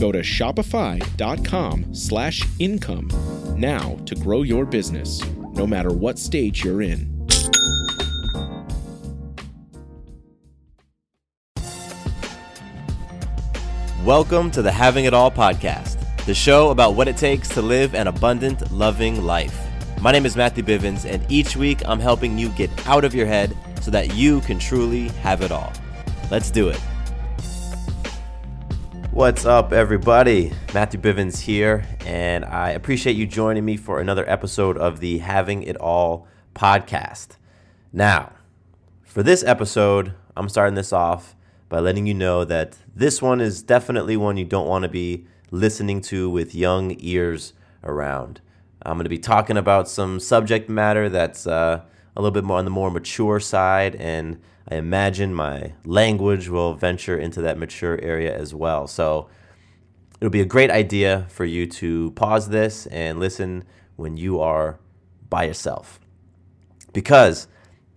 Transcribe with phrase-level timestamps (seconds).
[0.00, 3.10] Go to shopify.com slash income
[3.58, 7.06] now to grow your business, no matter what stage you're in.
[14.02, 17.94] Welcome to the Having It All podcast, the show about what it takes to live
[17.94, 19.54] an abundant, loving life.
[20.00, 23.26] My name is Matthew Bivens, and each week I'm helping you get out of your
[23.26, 25.74] head so that you can truly have it all.
[26.30, 26.80] Let's do it.
[29.12, 30.52] What's up, everybody?
[30.72, 35.64] Matthew Bivens here, and I appreciate you joining me for another episode of the Having
[35.64, 37.30] It All podcast.
[37.92, 38.32] Now,
[39.02, 41.34] for this episode, I'm starting this off
[41.68, 45.26] by letting you know that this one is definitely one you don't want to be
[45.50, 48.40] listening to with young ears around.
[48.82, 51.82] I'm going to be talking about some subject matter that's uh,
[52.14, 54.40] a little bit more on the more mature side, and
[54.70, 58.86] I imagine my language will venture into that mature area as well.
[58.86, 59.28] So
[60.20, 63.64] it'll be a great idea for you to pause this and listen
[63.96, 64.78] when you are
[65.28, 65.98] by yourself.
[66.92, 67.48] Because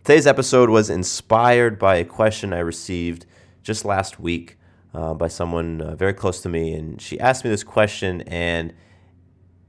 [0.03, 3.27] today's episode was inspired by a question I received
[3.61, 4.57] just last week
[4.93, 8.73] uh, by someone uh, very close to me, and she asked me this question, and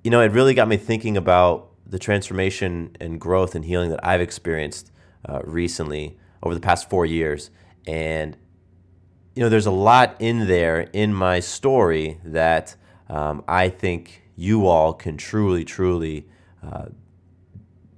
[0.02, 4.04] you know, it really got me thinking about the transformation and growth and healing that
[4.04, 4.90] I've experienced
[5.26, 7.50] uh, recently over the past four years,
[7.86, 8.36] and
[9.34, 12.76] you know, there's a lot in there in my story that
[13.08, 16.28] um, I think you all can truly, truly
[16.62, 16.86] uh,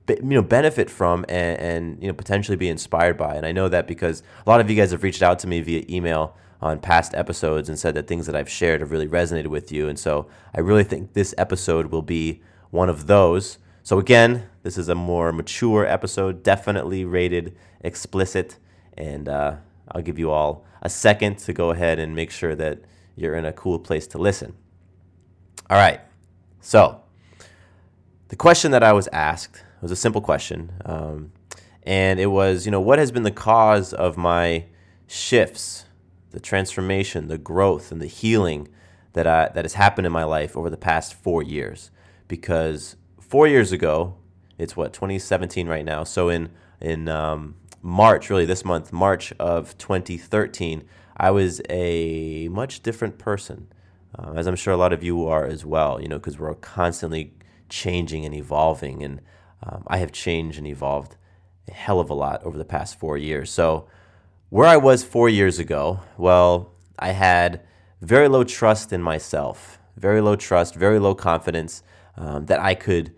[0.08, 3.34] you know benefit from and, and, you know potentially be inspired by.
[3.34, 5.60] And i know that because a lot of you guys have reached out to me
[5.60, 9.48] via email on past episodes and said that things that i've shared have really resonated
[9.48, 9.88] with you.
[9.88, 12.40] And so i really think this episode will be
[12.70, 18.58] one of those so again this is a more mature episode definitely rated explicit
[18.96, 19.54] and uh,
[19.92, 22.80] i'll give you all a second to go ahead and make sure that
[23.14, 24.54] you're in a cool place to listen
[25.70, 26.00] all right
[26.60, 27.00] so
[28.28, 30.72] the question that i was asked was a simple question.
[30.84, 31.32] Um,
[31.82, 34.64] and it was, you know, what has been the cause of my
[35.06, 35.84] shifts,
[36.30, 38.68] the transformation, the growth, and the healing
[39.12, 41.90] that, I, that has happened in my life over the past four years?
[42.26, 42.96] Because
[43.28, 44.14] four years ago,
[44.58, 46.04] it's what, 2017 right now.
[46.04, 46.50] So in,
[46.80, 50.84] in um, March, really this month, March of 2013,
[51.16, 53.68] I was a much different person,
[54.18, 56.54] uh, as I'm sure a lot of you are as well, you know, because we're
[56.54, 57.34] constantly
[57.68, 59.02] changing and evolving.
[59.02, 59.20] And
[59.62, 61.16] um, I have changed and evolved
[61.68, 63.50] a hell of a lot over the past four years.
[63.50, 63.88] So,
[64.48, 67.62] where I was four years ago, well, I had
[68.00, 71.82] very low trust in myself, very low trust, very low confidence
[72.16, 73.14] um, that I could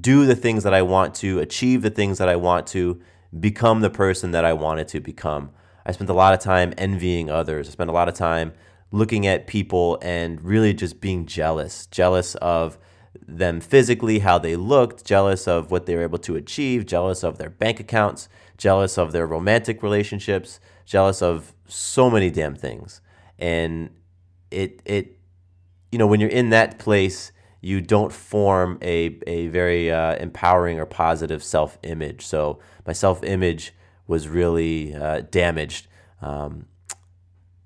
[0.00, 3.00] do the things that I want to, achieve the things that I want to,
[3.38, 5.50] become the person that I wanted to become.
[5.84, 7.68] I spent a lot of time envying others.
[7.68, 8.52] I spent a lot of time
[8.92, 12.78] looking at people and really just being jealous, jealous of
[13.26, 17.38] them physically, how they looked, jealous of what they were able to achieve, jealous of
[17.38, 23.00] their bank accounts, jealous of their romantic relationships, jealous of so many damn things.
[23.38, 23.90] And
[24.50, 25.18] it it
[25.90, 30.78] you know when you're in that place, you don't form a a very uh, empowering
[30.78, 32.26] or positive self image.
[32.26, 33.72] So my self image
[34.06, 35.86] was really uh, damaged.
[36.20, 36.66] Um,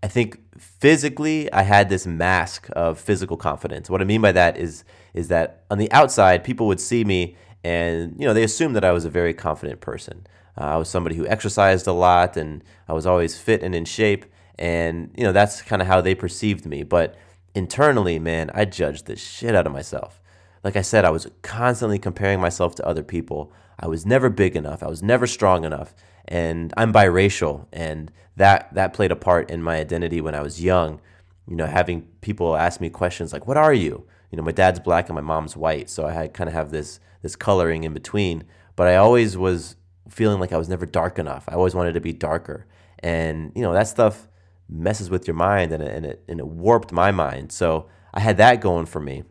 [0.02, 3.90] I think physically I had this mask of physical confidence.
[3.90, 4.84] What I mean by that is
[5.14, 8.84] is that on the outside people would see me and you know they assumed that
[8.84, 10.26] I was a very confident person.
[10.58, 13.86] Uh, I was somebody who exercised a lot and I was always fit and in
[13.86, 14.26] shape
[14.58, 16.82] and you know that's kind of how they perceived me.
[16.82, 17.16] But
[17.56, 20.20] internally, man, I judged the shit out of myself.
[20.62, 23.52] Like I said, I was constantly comparing myself to other people.
[23.80, 24.82] I was never big enough.
[24.82, 25.94] I was never strong enough
[26.28, 30.62] and I'm biracial, and that that played a part in my identity when I was
[30.62, 31.00] young.
[31.48, 34.80] You know, having people ask me questions like, "What are you?" You know, my dad's
[34.80, 37.94] black and my mom's white, so I had kind of have this this coloring in
[37.94, 38.44] between.
[38.74, 39.76] But I always was
[40.08, 41.44] feeling like I was never dark enough.
[41.48, 42.66] I always wanted to be darker.
[43.00, 44.28] And, you know, that stuff
[44.68, 47.52] messes with your mind and it, and it, and it warped my mind.
[47.52, 49.24] So I had that going for me.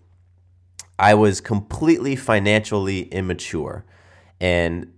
[0.98, 3.86] I was completely financially immature.
[4.40, 4.94] And,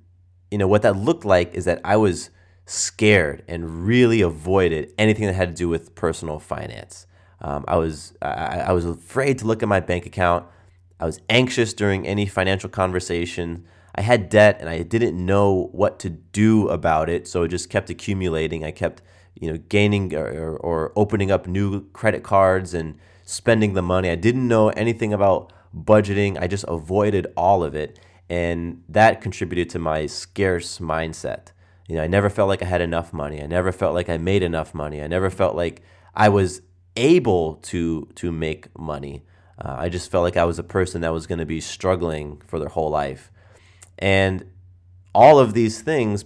[0.51, 2.29] you know, what that looked like is that I was
[2.65, 7.07] scared and really avoided anything that had to do with personal finance.
[7.41, 10.45] Um, I was I, I, was afraid to look at my bank account.
[10.99, 13.65] I was anxious during any financial conversation.
[13.93, 17.69] I had debt and I didn't know what to do about it, so it just
[17.69, 18.63] kept accumulating.
[18.63, 19.01] I kept
[19.41, 24.09] you know gaining or, or opening up new credit cards and spending the money.
[24.09, 26.39] I didn't know anything about budgeting.
[26.39, 27.99] I just avoided all of it,
[28.29, 31.51] and that contributed to my scarce mindset.
[31.87, 33.41] You know, I never felt like I had enough money.
[33.41, 35.01] I never felt like I made enough money.
[35.01, 35.81] I never felt like
[36.13, 36.61] I was
[36.95, 39.23] able to to make money.
[39.59, 42.41] Uh, I just felt like I was a person that was going to be struggling
[42.45, 43.31] for their whole life,
[43.97, 44.45] and
[45.13, 46.25] all of these things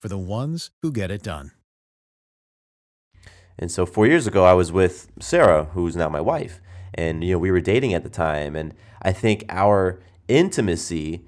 [0.00, 1.52] for the ones who get it done.
[3.58, 6.60] And so four years ago, I was with Sarah, who's now my wife.
[6.94, 8.56] And, you know, we were dating at the time.
[8.56, 11.26] And I think our intimacy,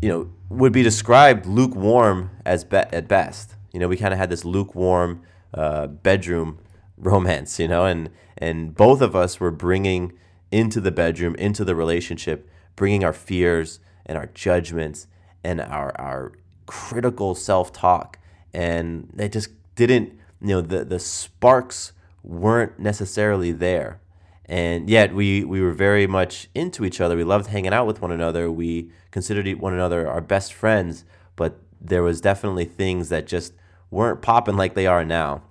[0.00, 3.56] you know, would be described lukewarm as be- at best.
[3.72, 5.22] You know, we kind of had this lukewarm
[5.52, 6.58] uh, bedroom
[6.96, 10.12] romance, you know, and and both of us were bringing
[10.50, 15.06] into the bedroom, into the relationship, bringing our fears and our judgments
[15.44, 16.32] and our our
[16.70, 18.16] critical self talk,
[18.54, 24.00] and they just didn't, you know, the the sparks weren't necessarily there,
[24.46, 27.16] and yet we we were very much into each other.
[27.16, 28.52] We loved hanging out with one another.
[28.52, 33.52] We considered one another our best friends, but there was definitely things that just
[33.90, 35.42] weren't popping like they are now.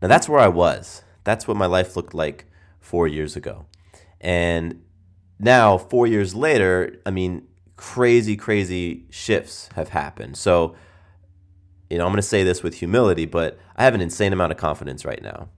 [0.00, 1.02] Now that's where I was.
[1.24, 2.44] That's what my life looked like
[2.78, 3.66] four years ago.
[4.20, 4.84] And
[5.40, 10.36] now, four years later, I mean, crazy, crazy shifts have happened.
[10.36, 10.74] So,
[11.90, 14.52] you know, I'm going to say this with humility, but I have an insane amount
[14.52, 15.48] of confidence right now.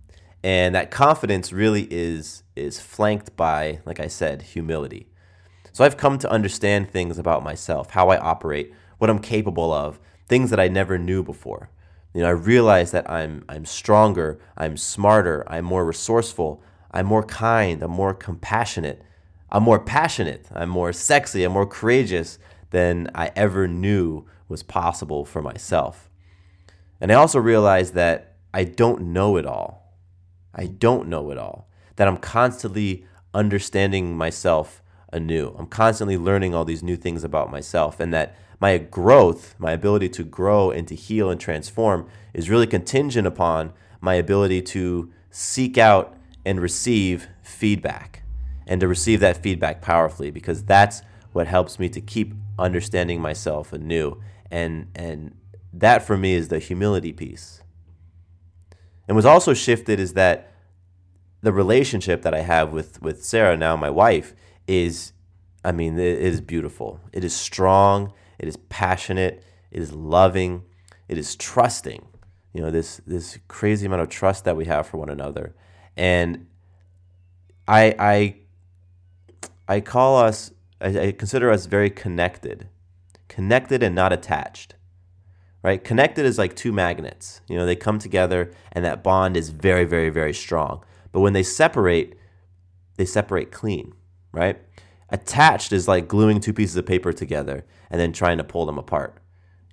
[0.44, 5.09] And that confidence really is is flanked by, like I said, humility.
[5.73, 9.99] So I've come to understand things about myself, how I operate, what I'm capable of,
[10.29, 11.71] things that I never knew before.
[12.14, 17.23] You know, I realize that I'm I'm stronger, I'm smarter, I'm more resourceful, I'm more
[17.23, 19.03] kind, I'm more compassionate,
[19.50, 22.39] I'm more passionate, I'm more sexy, I'm more courageous
[22.71, 26.11] than I ever knew was possible for myself.
[27.00, 29.95] And I also realize that I don't know it all.
[30.55, 31.71] I don't know it all.
[31.97, 35.55] That I'm constantly understanding myself anew.
[35.59, 40.09] I'm constantly learning all these new things about myself, and that my growth, my ability
[40.11, 45.79] to grow and to heal and transform, is really contingent upon my ability to seek
[45.79, 48.23] out and receive feedback
[48.69, 53.73] and to receive that feedback powerfully because that's what helps me to keep understanding myself
[53.73, 54.21] anew.
[54.50, 55.35] And, and
[55.73, 57.62] that for me is the humility piece.
[59.09, 60.52] And what's also shifted is that
[61.40, 64.35] the relationship that I have with, with Sarah, now my wife,
[64.66, 65.12] is,
[65.64, 67.00] I mean, it is beautiful.
[67.12, 70.62] It is strong it is passionate, it is loving,
[71.09, 72.07] it is trusting.
[72.54, 75.54] You know, this this crazy amount of trust that we have for one another.
[75.97, 76.47] And
[77.66, 78.37] I I
[79.69, 82.69] I call us I, I consider us very connected.
[83.29, 84.75] Connected and not attached.
[85.63, 85.83] Right?
[85.83, 87.41] Connected is like two magnets.
[87.49, 90.85] You know, they come together and that bond is very, very, very strong.
[91.13, 92.17] But when they separate,
[92.97, 93.93] they separate clean,
[94.33, 94.61] right?
[95.11, 98.79] Attached is like gluing two pieces of paper together and then trying to pull them
[98.79, 99.19] apart.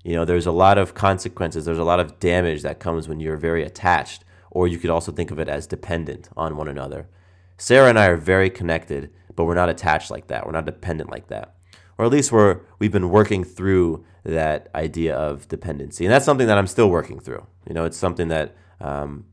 [0.03, 3.19] You know, there's a lot of consequences, there's a lot of damage that comes when
[3.19, 7.09] you're very attached, or you could also think of it as dependent on one another.
[7.57, 10.45] Sarah and I are very connected, but we're not attached like that.
[10.45, 11.55] We're not dependent like that.
[11.97, 16.05] Or at least we're we've been working through that idea of dependency.
[16.05, 17.45] And that's something that I'm still working through.
[17.67, 19.25] You know, it's something that um,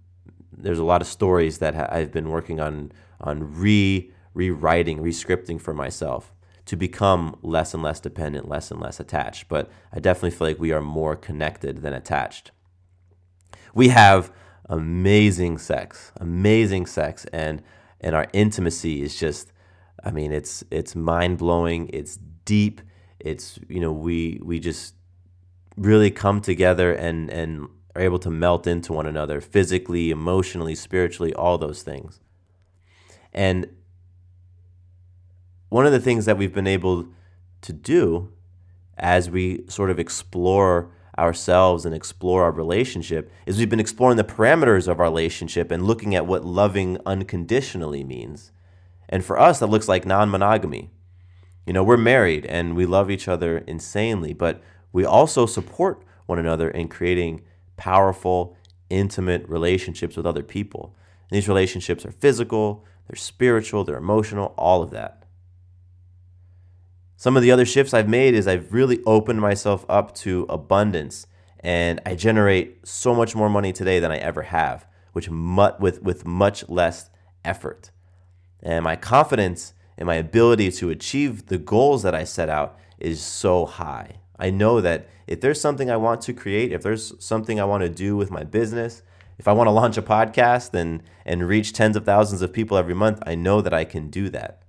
[0.53, 5.75] there's a lot of stories that I've been working on on re rewriting, rescripting for
[5.75, 6.33] myself
[6.65, 9.49] to become less and less dependent, less and less attached.
[9.49, 12.53] But I definitely feel like we are more connected than attached.
[13.75, 14.33] We have
[14.67, 17.63] amazing sex, amazing sex, and
[18.01, 19.52] and our intimacy is just,
[20.05, 22.81] I mean, it's it's mind blowing, it's deep,
[23.19, 24.95] It's you know we we just
[25.77, 31.35] really come together and and are able to melt into one another physically, emotionally, spiritually,
[31.35, 32.21] all those things.
[33.33, 33.67] And
[35.69, 37.07] one of the things that we've been able
[37.63, 38.33] to do
[38.97, 44.25] as we sort of explore ourselves and explore our relationship is we've been exploring the
[44.25, 48.53] parameters of our relationship and looking at what loving unconditionally means.
[49.09, 50.91] And for us, that looks like non monogamy.
[51.67, 56.39] You know, we're married and we love each other insanely, but we also support one
[56.39, 57.43] another in creating
[57.77, 58.57] powerful,
[58.91, 60.97] intimate relationships with other people.
[61.31, 65.25] And these relationships are physical, they're spiritual, they're emotional, all of that.
[67.17, 71.29] Some of the other shifts I've made is I've really opened myself up to abundance
[71.61, 76.27] and I generate so much more money today than I ever have, which with with
[76.27, 77.11] much less
[77.45, 77.92] effort.
[78.63, 83.21] And my confidence and my ability to achieve the goals that I set out is
[83.21, 84.17] so high.
[84.39, 87.83] I know that if there's something I want to create, if there's something I want
[87.83, 89.03] to do with my business,
[89.39, 92.77] if I want to launch a podcast and and reach tens of thousands of people
[92.77, 94.63] every month, I know that I can do that.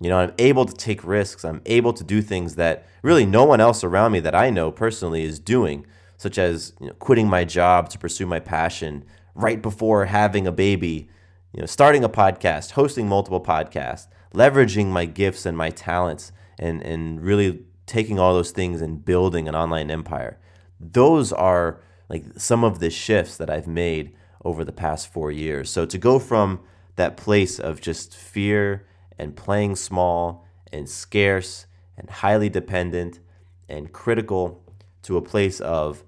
[0.00, 1.44] You know, I'm able to take risks.
[1.44, 4.72] I'm able to do things that really no one else around me that I know
[4.72, 9.62] personally is doing, such as you know, quitting my job to pursue my passion right
[9.62, 11.08] before having a baby,
[11.52, 16.82] you know, starting a podcast, hosting multiple podcasts, leveraging my gifts and my talents and
[16.82, 20.38] and really taking all those things and building an online empire.
[20.80, 25.70] Those are like some of the shifts that I've made over the past 4 years.
[25.70, 26.60] So to go from
[26.96, 28.86] that place of just fear
[29.18, 31.66] and playing small and scarce
[31.96, 33.20] and highly dependent
[33.68, 34.62] and critical
[35.02, 36.04] to a place of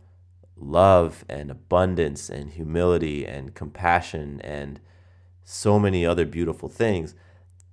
[0.56, 4.80] love and abundance and humility and compassion and
[5.44, 7.14] so many other beautiful things.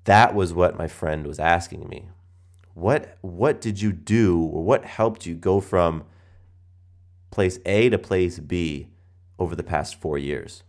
[0.05, 2.09] That was what my friend was asking me.
[2.73, 6.03] What what did you do or what helped you go from
[7.29, 8.87] place A to place B
[9.37, 10.63] over the past 4 years?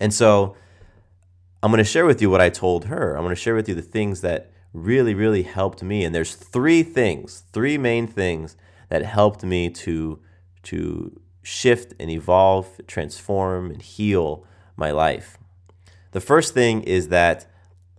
[0.00, 0.56] And so
[1.62, 3.14] I'm going to share with you what I told her.
[3.14, 6.04] I'm going to share with you the things that really, really helped me.
[6.04, 8.56] And there's three things, three main things
[8.88, 10.20] that helped me to,
[10.64, 14.46] to shift and evolve, transform, and heal
[14.76, 15.36] my life.
[16.12, 17.46] The first thing is that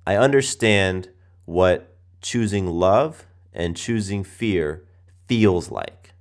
[0.06, 1.10] I understand
[1.46, 4.86] what choosing love and choosing fear
[5.28, 6.14] feels like.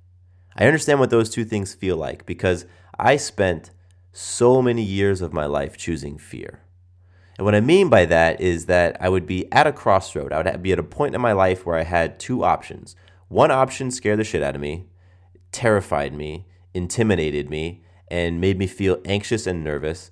[0.55, 2.65] I understand what those two things feel like because
[2.99, 3.71] I spent
[4.11, 6.61] so many years of my life choosing fear.
[7.37, 10.31] And what I mean by that is that I would be at a crossroad.
[10.31, 12.95] I would be at a point in my life where I had two options.
[13.29, 14.87] One option scared the shit out of me,
[15.51, 20.11] terrified me, intimidated me, and made me feel anxious and nervous.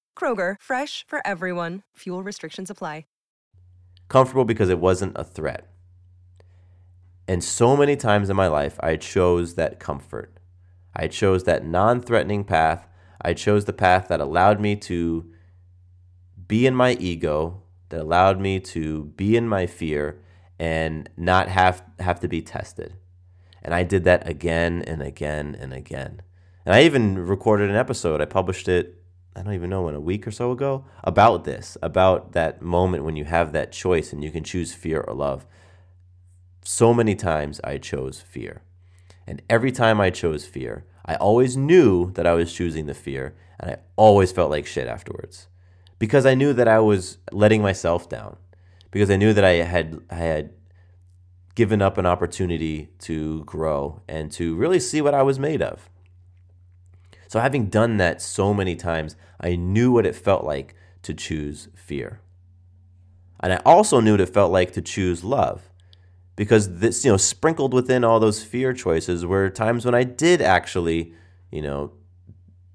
[0.15, 1.81] Kroger, fresh for everyone.
[1.95, 3.05] Fuel restrictions apply.
[4.11, 5.71] Comfortable because it wasn't a threat.
[7.29, 10.37] And so many times in my life, I chose that comfort.
[10.93, 12.89] I chose that non threatening path.
[13.21, 15.31] I chose the path that allowed me to
[16.45, 20.21] be in my ego, that allowed me to be in my fear
[20.59, 22.97] and not have, have to be tested.
[23.63, 26.21] And I did that again and again and again.
[26.65, 28.19] And I even recorded an episode.
[28.19, 29.00] I published it
[29.35, 33.05] I don't even know when a week or so ago about this, about that moment
[33.05, 35.45] when you have that choice and you can choose fear or love.
[36.63, 38.63] So many times I chose fear.
[39.25, 43.35] And every time I chose fear, I always knew that I was choosing the fear
[43.59, 45.47] and I always felt like shit afterwards.
[45.99, 48.37] Because I knew that I was letting myself down.
[48.89, 50.51] Because I knew that I had I had
[51.55, 55.90] given up an opportunity to grow and to really see what I was made of.
[57.31, 61.69] So, having done that so many times, I knew what it felt like to choose
[61.73, 62.19] fear.
[63.39, 65.69] And I also knew what it felt like to choose love.
[66.35, 70.41] Because this, you know, sprinkled within all those fear choices were times when I did
[70.41, 71.13] actually,
[71.53, 71.93] you know,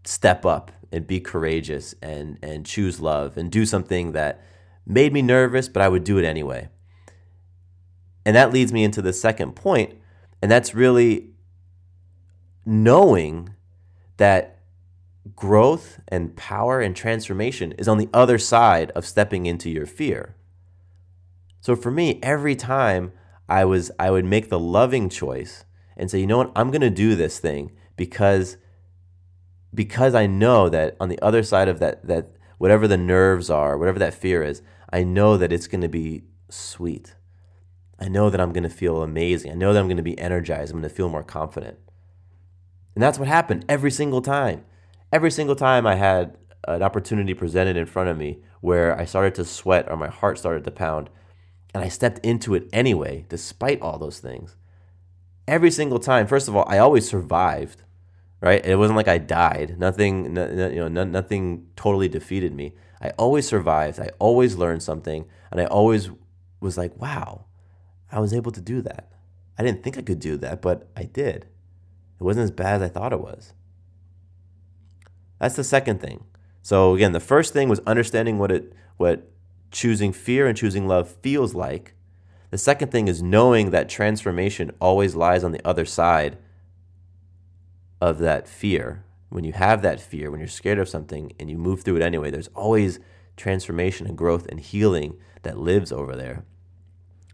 [0.04, 4.42] step up and be courageous and and choose love and do something that
[4.86, 6.70] made me nervous, but I would do it anyway.
[8.24, 9.98] And that leads me into the second point,
[10.40, 11.28] and that's really
[12.64, 13.50] knowing
[14.16, 14.56] that
[15.34, 20.36] growth and power and transformation is on the other side of stepping into your fear.
[21.60, 23.12] So for me, every time
[23.48, 25.64] I was I would make the loving choice
[25.96, 28.56] and say, you know what, I'm gonna do this thing because
[29.74, 33.76] because I know that on the other side of that that whatever the nerves are,
[33.76, 37.16] whatever that fear is, I know that it's gonna be sweet.
[37.98, 39.52] I know that I'm gonna feel amazing.
[39.52, 40.72] I know that I'm gonna be energized.
[40.72, 41.78] I'm gonna feel more confident.
[42.96, 44.64] And that's what happened every single time.
[45.12, 49.34] Every single time I had an opportunity presented in front of me where I started
[49.36, 51.10] to sweat or my heart started to pound,
[51.74, 54.56] and I stepped into it anyway, despite all those things.
[55.46, 57.82] Every single time, first of all, I always survived,
[58.40, 58.64] right?
[58.64, 59.78] It wasn't like I died.
[59.78, 62.72] Nothing, you know, nothing totally defeated me.
[63.00, 64.00] I always survived.
[64.00, 66.10] I always learned something, and I always
[66.60, 67.44] was like, "Wow,
[68.10, 69.12] I was able to do that."
[69.58, 71.46] I didn't think I could do that, but I did.
[72.18, 73.52] It wasn't as bad as I thought it was.
[75.38, 76.24] That's the second thing.
[76.62, 79.30] So again, the first thing was understanding what it what
[79.70, 81.94] choosing fear and choosing love feels like.
[82.50, 86.38] The second thing is knowing that transformation always lies on the other side
[88.00, 89.04] of that fear.
[89.28, 92.02] When you have that fear, when you're scared of something and you move through it
[92.02, 93.00] anyway, there's always
[93.36, 96.44] transformation and growth and healing that lives over there.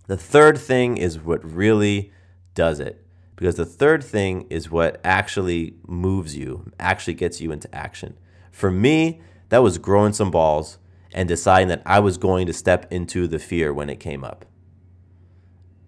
[0.09, 2.13] The third thing is what really
[2.55, 3.05] does it.
[3.43, 8.17] Because the third thing is what actually moves you, actually gets you into action.
[8.53, 10.79] For me, that was growing some balls
[11.13, 14.45] and deciding that I was going to step into the fear when it came up.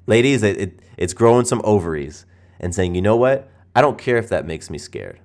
[0.08, 2.26] Ladies, it, it, it's growing some ovaries
[2.58, 3.48] and saying, you know what?
[3.72, 5.20] I don't care if that makes me scared.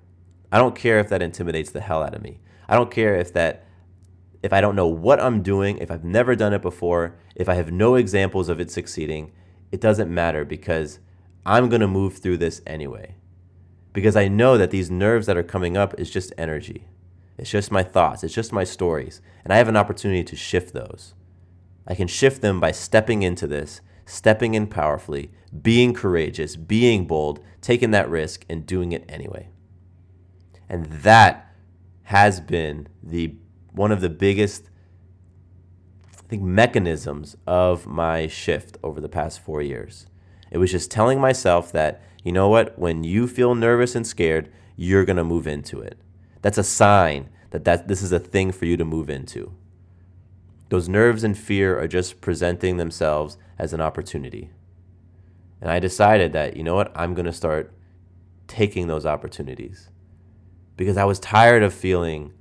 [0.51, 2.41] I don't care if that intimidates the hell out of me.
[2.67, 3.65] I don't care if that
[4.43, 7.55] if I don't know what I'm doing, if I've never done it before, if I
[7.55, 9.31] have no examples of it succeeding,
[9.71, 11.00] it doesn't matter because
[11.46, 13.15] I'm going to move through this anyway.
[13.91, 16.88] Because I know that these nerves that are coming up is just energy.
[17.38, 19.22] It's just my thoughts, it's just my stories.
[19.43, 21.13] And I have an opportunity to shift those.
[21.88, 25.31] I can shift them by stepping into this, stepping in powerfully,
[25.62, 29.50] being courageous, being bold, taking that risk, and doing it anyway.
[30.68, 31.51] And that
[32.03, 33.35] has been the
[33.72, 34.70] one of the biggest
[36.13, 40.05] I think mechanisms of my shift over the past 4 years.
[40.51, 44.51] It was just telling myself that, you know what, when you feel nervous and scared,
[44.75, 45.98] you're going to move into it.
[46.42, 49.53] That's a sign that, that this is a thing for you to move into.
[50.70, 54.50] Those nerves and fear are just presenting themselves as an opportunity.
[55.62, 57.74] And I decided that, you know what, I'm going to start
[58.48, 59.90] taking those opportunities
[60.77, 62.33] because I was tired of feeling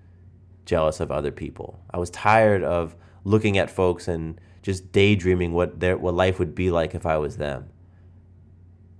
[0.64, 1.81] jealous of other people.
[1.90, 2.94] I was tired of
[3.25, 7.18] looking at folks and just daydreaming what their what life would be like if I
[7.18, 7.68] was them.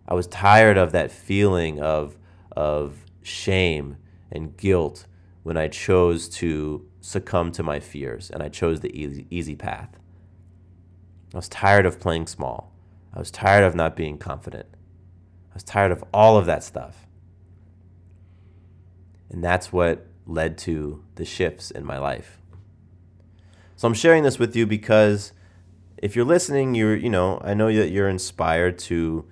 [0.09, 2.17] I was tired of that feeling of
[2.53, 3.99] of shame
[4.33, 5.07] and guilt
[5.43, 9.91] when I chose to succumb to my fears and I chose the easy, easy path.
[11.33, 12.73] I was tired of playing small.
[13.15, 14.67] I was tired of not being confident.
[15.51, 17.07] I was tired of all of that stuff.
[19.31, 22.41] And that's what led to the shifts in my life.
[23.77, 25.33] So I'm sharing this with you because
[25.99, 29.27] if you're listening, you're, you know, I know that you're inspired to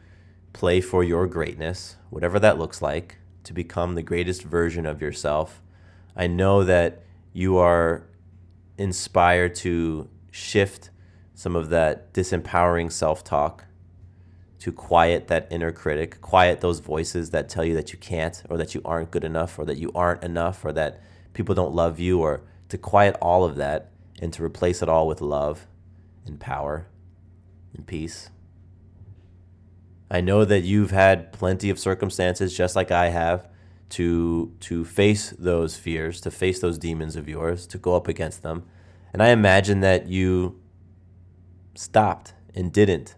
[0.56, 5.60] play for your greatness, whatever that looks like to become the greatest version of yourself.
[6.16, 7.02] I know that
[7.34, 8.04] you are
[8.78, 10.88] inspired to shift
[11.34, 13.66] some of that disempowering self talk,
[14.60, 18.56] to quiet that inner critic, quiet those voices that tell you that you can't, or
[18.56, 21.02] that you aren't good enough, or that you aren't enough, or that
[21.34, 22.40] people don't love you, or
[22.70, 23.90] to quiet all of that
[24.22, 25.66] and to replace it all with love
[26.24, 26.86] and power
[27.76, 28.30] and peace.
[30.10, 33.48] I know that you've had plenty of circumstances, just like I have,
[33.90, 38.42] to to face those fears, to face those demons of yours, to go up against
[38.42, 38.64] them.
[39.12, 40.60] And I imagine that you
[41.74, 43.16] stopped and didn't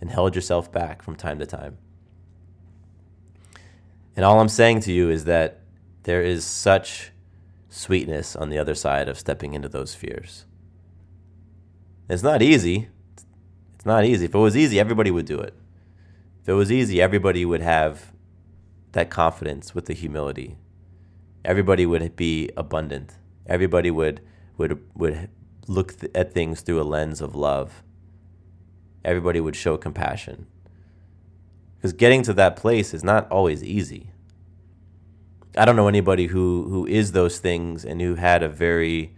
[0.00, 1.78] and held yourself back from time to time.
[4.14, 5.60] And all I'm saying to you is that
[6.04, 7.12] there is such
[7.68, 10.44] sweetness on the other side of stepping into those fears.
[12.08, 12.88] It's not easy.
[13.76, 14.24] It's not easy.
[14.24, 15.54] If it was easy, everybody would do it.
[16.48, 18.10] If it was easy, everybody would have
[18.92, 20.56] that confidence with the humility.
[21.44, 23.18] Everybody would be abundant.
[23.46, 24.22] Everybody would
[24.56, 25.28] would would
[25.66, 27.82] look th- at things through a lens of love.
[29.04, 30.46] Everybody would show compassion.
[31.76, 34.12] Because getting to that place is not always easy.
[35.54, 39.14] I don't know anybody who who is those things and who had a very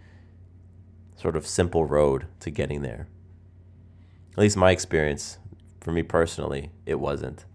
[1.15, 3.07] sort of simple road to getting there.
[4.33, 5.37] At least my experience
[5.81, 7.45] for me personally, it wasn't.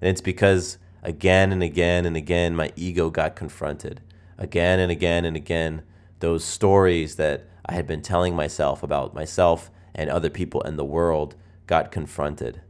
[0.00, 4.00] And it's because again and again and again, my ego got confronted.
[4.38, 5.82] Again and again and again,
[6.20, 10.84] those stories that I had been telling myself about myself and other people and the
[10.84, 11.34] world
[11.66, 12.60] got confronted.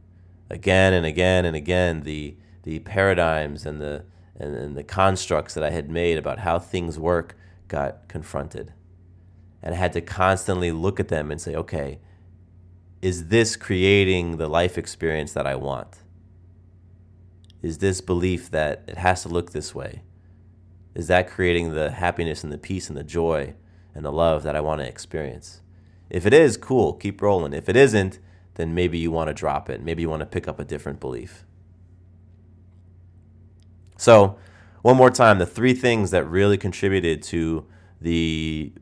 [0.49, 4.03] again and again and again the the paradigms and the
[4.39, 7.35] and, and the constructs that I had made about how things work
[7.67, 8.73] got confronted.
[9.63, 11.99] And I had to constantly look at them and say, okay,
[13.01, 15.97] is this creating the life experience that I want?
[17.61, 20.03] Is this belief that it has to look this way?
[20.93, 23.55] Is that creating the happiness and the peace and the joy
[23.95, 25.61] and the love that I want to experience?
[26.09, 27.53] If it is, cool, keep rolling.
[27.53, 28.19] If it isn't,
[28.55, 29.81] then maybe you want to drop it.
[29.81, 31.45] Maybe you want to pick up a different belief.
[33.97, 34.37] So,
[34.81, 37.65] one more time, the three things that really contributed to
[38.01, 38.73] the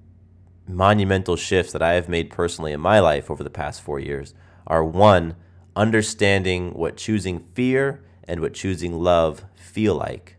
[0.70, 4.34] monumental shifts that I have made personally in my life over the past four years
[4.68, 5.36] are one,
[5.76, 10.38] understanding what choosing fear and what choosing love feel like.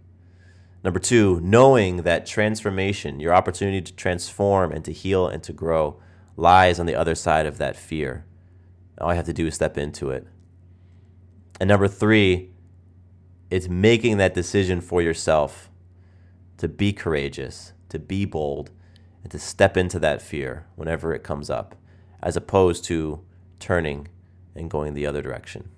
[0.85, 6.01] Number two, knowing that transformation, your opportunity to transform and to heal and to grow,
[6.37, 8.25] lies on the other side of that fear.
[8.99, 10.27] All I have to do is step into it.
[11.59, 12.51] And number three,
[13.51, 15.71] it's making that decision for yourself
[16.59, 18.71] to be courageous, to be bold,
[19.23, 21.75] and to step into that fear whenever it comes up,
[22.23, 23.25] as opposed to
[23.59, 24.09] turning
[24.55, 25.71] and going the other direction.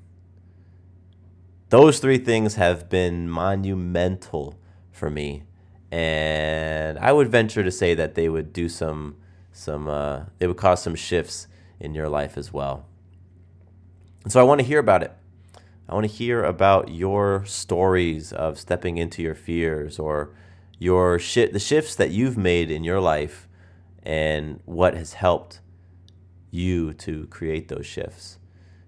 [1.69, 4.59] Those three things have been monumental
[4.91, 5.45] for me,
[5.91, 9.17] and I would venture to say that they would do some
[9.53, 11.47] some uh, they would cause some shifts
[11.81, 12.87] in your life as well.
[14.23, 15.13] And so I want to hear about it.
[15.89, 20.35] I want to hear about your stories of stepping into your fears or
[20.83, 23.49] your shit, the shifts that you've made in your life
[24.03, 25.61] and what has helped
[26.51, 28.39] you to create those shifts.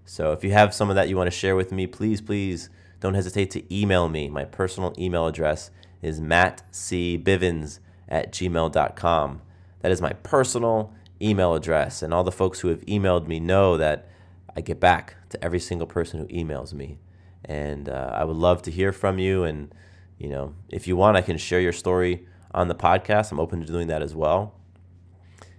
[0.03, 2.69] So if you have some of that you want to share with me, please, please
[2.99, 4.27] don't hesitate to email me.
[4.29, 7.79] My personal email address is mattcbivens
[8.09, 9.41] at gmail.com.
[9.79, 12.03] That is my personal email address.
[12.03, 14.09] And all the folks who have emailed me know that
[14.53, 16.99] I get back to every single person who emails me.
[17.45, 19.45] And uh, I would love to hear from you.
[19.45, 19.73] And,
[20.17, 23.31] you know, if you want, I can share your story on the podcast.
[23.31, 24.55] I'm open to doing that as well.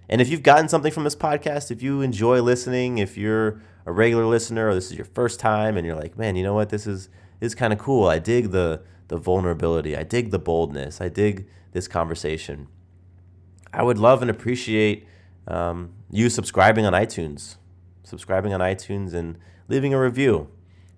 [0.09, 3.91] And if you've gotten something from this podcast, if you enjoy listening, if you're a
[3.91, 6.69] regular listener or this is your first time and you're like, man, you know what,
[6.69, 8.07] this is this is kind of cool.
[8.07, 9.95] I dig the the vulnerability.
[9.95, 10.99] I dig the boldness.
[11.01, 12.67] I dig this conversation.
[13.73, 15.05] I would love and appreciate
[15.47, 17.57] um, you subscribing on iTunes
[18.07, 20.47] subscribing on iTunes and leaving a review.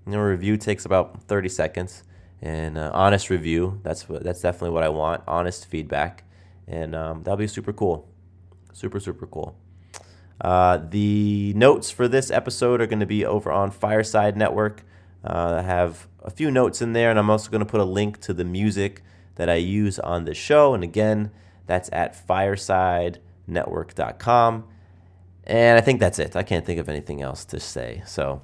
[0.06, 2.04] You know, a review takes about 30 seconds,
[2.41, 3.80] and uh, honest review.
[3.84, 5.23] That's what that's definitely what I want.
[5.28, 6.23] Honest feedback,
[6.67, 8.08] and um, that'll be super cool,
[8.73, 9.56] super super cool.
[10.41, 14.84] Uh, the notes for this episode are going to be over on Fireside Network.
[15.23, 17.86] Uh, I have a few notes in there, and I'm also going to put a
[17.86, 19.04] link to the music
[19.36, 20.73] that I use on the show.
[20.73, 21.32] And again,
[21.65, 24.63] that's at firesidenetwork.com.
[25.45, 26.36] And I think that's it.
[26.36, 28.04] I can't think of anything else to say.
[28.06, 28.41] So,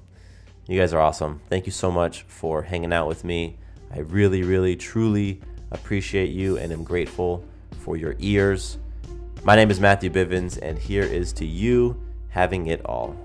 [0.67, 1.41] you guys are awesome.
[1.49, 3.57] Thank you so much for hanging out with me.
[3.93, 5.39] I really, really, truly
[5.71, 7.43] appreciate you and am grateful
[7.79, 8.77] for your ears.
[9.43, 13.15] My name is Matthew Bivens, and here is to you having it all.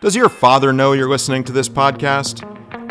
[0.00, 2.42] Does your father know you're listening to this podcast?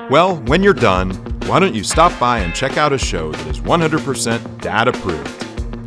[0.10, 1.12] Well, when you're done,
[1.48, 5.46] why don't you stop by and check out a show that is 100% dad approved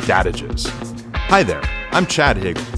[0.09, 0.67] Dadages.
[1.15, 2.78] Hi there, I'm Chad Higgle.